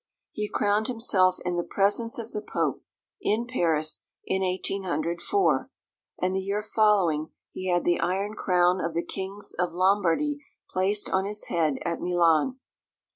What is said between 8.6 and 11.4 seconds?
of the kings of Lombardy placed on